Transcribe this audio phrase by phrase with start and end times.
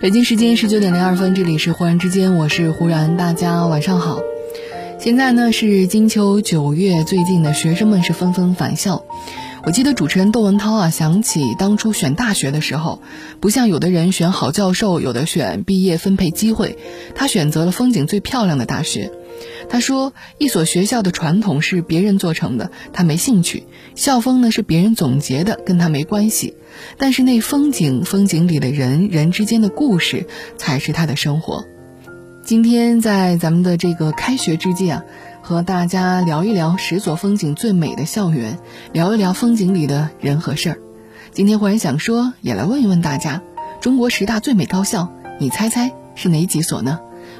[0.00, 4.20] 北京时间十九点零二分，这里是忽然之间，我是忽然，大家晚上好。
[5.00, 9.04] 现在呢是金秋九月，最近的学生们是纷纷返校。
[9.64, 13.02] 我记得主持人窦文涛啊，想起当初选大学的时候，
[13.40, 16.78] 不像有的人选好教授，有的选毕业分配机会，
[17.16, 19.10] 他选择了风景最漂亮的大学。
[19.68, 23.64] 他说：“一所学校的传统是别人做成的，他没兴趣；
[23.94, 26.56] 校风呢是别人总结的，跟他没关系。
[26.96, 31.64] 但是那风景，风景里的人，人之间的故事，才是他的生活。”
[32.44, 35.04] 今天在咱们的这个开学之际啊，
[35.42, 38.58] 和大家聊一聊十所风景最美的校园，
[38.92, 40.78] 聊一聊风景里的人和事儿。
[41.30, 43.42] 今天忽然想说，也来问一问大家：
[43.82, 46.98] 中国十大最美高校，你猜猜是哪几所呢？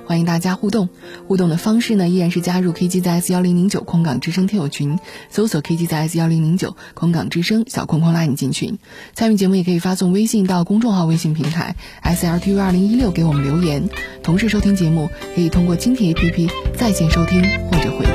[0.08, 0.88] 欢迎大家互动，
[1.26, 8.78] 互动的方式呢依然是加入 K G Z S 幺零零九空港之声听友群，搜索 K G Z S 幺零零九空港之声，小框框拉你进群。
[9.12, 13.86] 参与节目也可以发送微信到公众号微信平台 S L T V 二零一六给我们留言。
[14.22, 18.14] 同时收听节目可以通过蜻蜓 A P P 在线收听或者回听。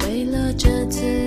[0.00, 1.21] 为了这次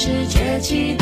[0.00, 0.97] 是崛起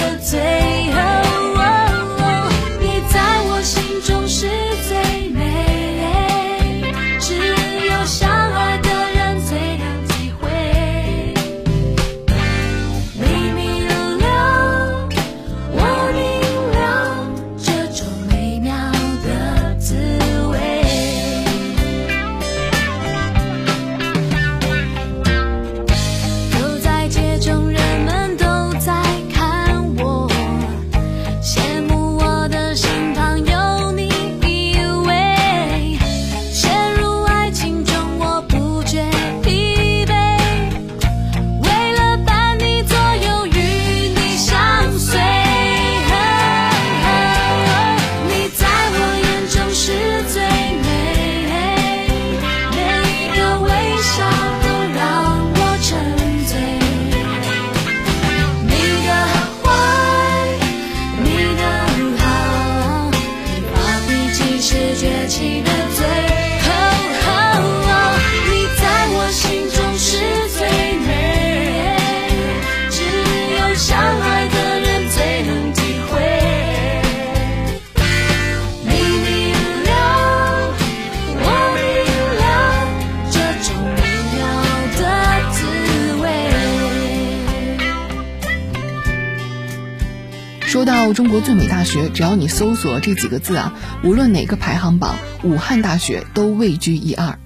[91.17, 93.73] 中国最美大学，只要你搜索这几个字啊，
[94.05, 97.39] 无论哪个排行榜，武汉大学都位居一二。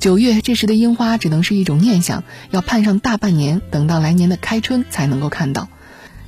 [0.00, 5.68] 九月这时的樱花只能是一种念想，要盼上大半年，等到来年的开春才能够看到。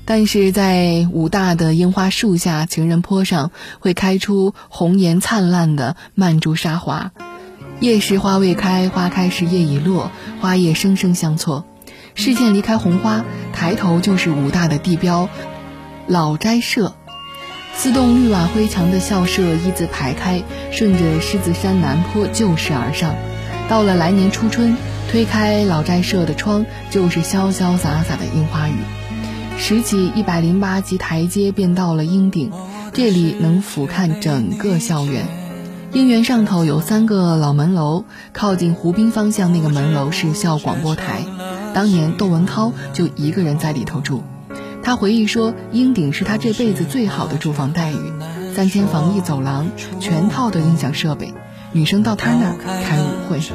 [0.04, 3.50] 但是在武大的樱花树下，情人坡上
[3.80, 7.10] 会开出红颜灿烂的曼珠沙华。
[7.80, 11.66] 叶时花未开，花开时叶已落，花叶生生相错。
[12.14, 15.28] 视线离开红花，抬头就是武大的地标——
[16.08, 16.94] 老斋社。
[17.74, 23.14] 四栋绿瓦灰墙的校舍一字排开，顺着狮子山南坡就势而上。
[23.68, 24.74] 到了来年初春，
[25.10, 28.72] 推开老斋社的窗，就是潇潇洒洒的樱花雨。
[29.58, 32.50] 拾起一百零八级台阶，便到了鹰顶。
[32.94, 35.26] 这里能俯瞰整个校园。
[35.92, 41.22] 鹰园上头有三个老门楼，靠近湖滨方向那个门楼是校广播台。
[41.74, 44.22] 当年窦文涛就一个人在里头住。
[44.88, 48.10] 他回忆说，鹰顶是他这辈子最好的住房待遇，
[48.54, 49.66] 三间防疫走廊，
[50.00, 51.34] 全套的音响设备，
[51.72, 53.38] 女生到他那儿开舞会。
[53.38, 53.52] 心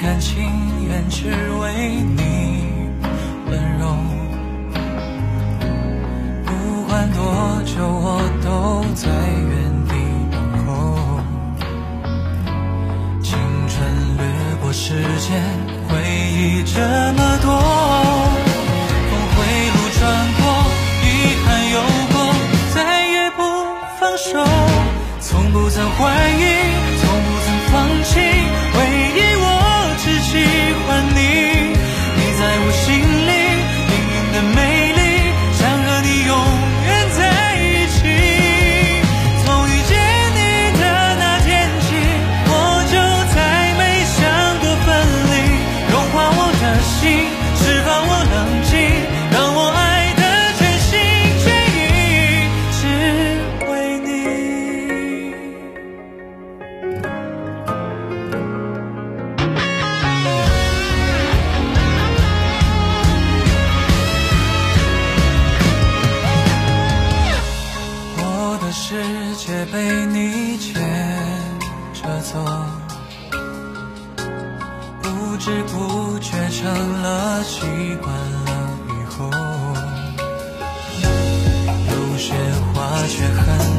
[0.00, 0.42] 甘情
[0.88, 1.28] 愿只
[1.60, 2.22] 为你
[3.50, 3.94] 温柔，
[6.46, 6.50] 不
[6.88, 9.06] 管多久，我都在
[9.50, 9.65] 原
[14.86, 15.42] 时间，
[15.88, 15.98] 回
[16.30, 16.78] 忆这
[17.14, 17.50] 么多，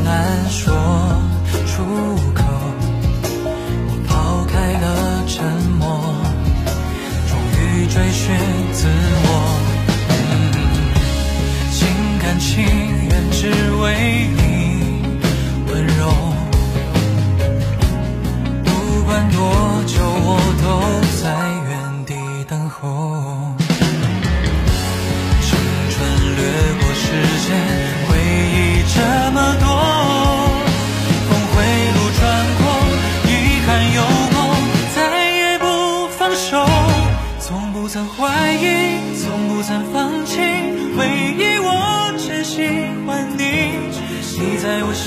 [0.07, 0.74] 难说
[1.65, 1.83] 出
[2.33, 2.42] 口。
[3.89, 4.86] 我抛开了
[5.27, 5.44] 沉
[5.77, 5.86] 默，
[7.27, 8.24] 终于追寻
[8.71, 8.88] 自
[9.25, 9.27] 我。
[11.69, 11.77] 心
[12.21, 12.63] 甘情
[13.09, 13.51] 愿只
[13.81, 13.86] 为
[14.38, 14.42] 你
[15.69, 16.00] 温柔，
[18.63, 18.68] 不
[19.03, 19.38] 管多
[19.86, 20.56] 久我。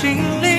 [0.01, 0.50] 心里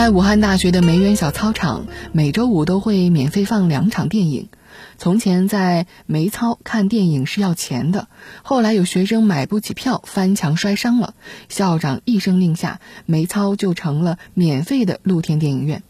[0.00, 4.48] 在武汉大学的梅园小操场，每周五都会免费放两场电影。
[4.96, 8.08] 从前在梅操看电影是要钱的，
[8.42, 11.12] 后来有学生买不起票，翻墙摔伤了，
[11.50, 15.82] 校长一声令下，梅操就成了免费的露天电影院。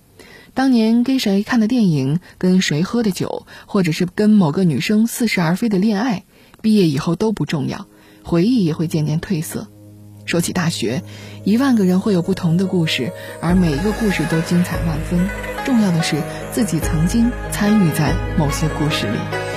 [0.55, 6.25] 当年跟谁看的电影，跟谁喝的酒，或者是跟某个女生似是而非的恋爱，
[6.61, 7.87] 毕业以后都不重要，
[8.25, 9.69] 回忆也会渐渐褪色。
[10.25, 11.03] 说起大学，
[11.45, 15.29] 一万个人会有不同的故事，而每一个故事都精彩万分。
[15.65, 16.17] 重要的是
[16.53, 19.50] 自己曾经参与在某些故事里。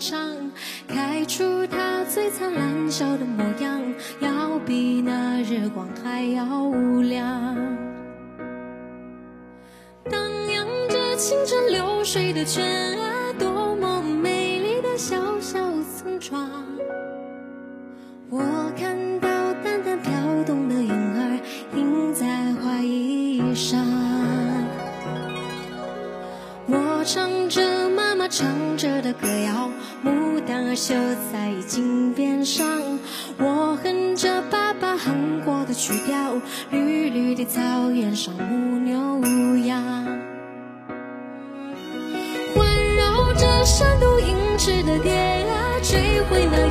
[0.00, 0.50] 唱，
[0.88, 3.82] 开出它最灿烂笑的模样，
[4.20, 6.70] 要比那日光还要
[7.02, 7.54] 亮。
[10.10, 10.18] 荡
[10.52, 16.48] 漾着清澈流水的泉啊，多么美丽的小小村庄。
[18.30, 18.40] 我
[18.78, 19.28] 看到
[19.62, 20.10] 淡淡飘
[20.46, 21.38] 动的云儿
[21.76, 23.84] 映在花衣上，
[26.66, 27.60] 我唱着。
[28.20, 29.70] 妈唱着的歌谣，
[30.04, 30.94] 牡丹儿绣
[31.32, 32.66] 在衣襟边上。
[33.38, 36.34] 我哼着爸爸哼过的曲调，
[36.70, 37.60] 绿绿的草
[37.90, 39.80] 原上牧牛羊。
[43.64, 46.68] 山都银翅的蝶啊，追回那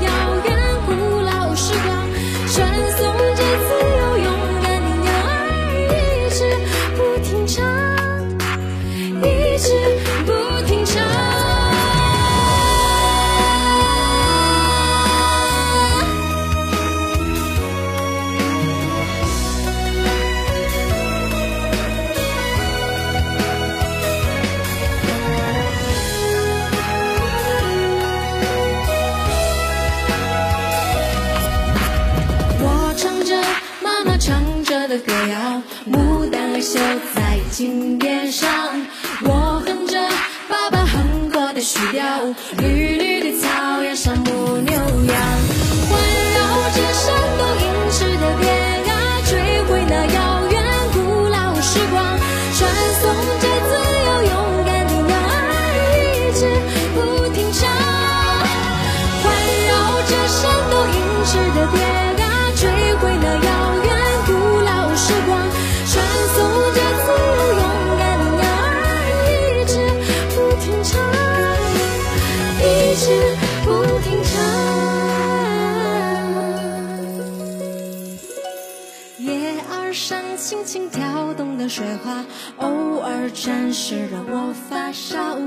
[80.39, 82.24] 轻轻跳动的水花，
[82.58, 85.38] 偶尔沾湿了我发梢。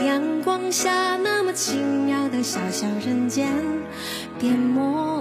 [0.00, 3.46] 阳光下，那么奇妙的小小人间，
[4.38, 5.17] 变模。